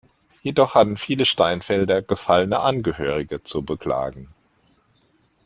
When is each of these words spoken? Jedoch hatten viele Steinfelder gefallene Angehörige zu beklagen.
Jedoch 0.41 0.73
hatten 0.73 0.97
viele 0.97 1.25
Steinfelder 1.25 2.01
gefallene 2.01 2.61
Angehörige 2.61 3.43
zu 3.43 3.61
beklagen. 3.63 4.33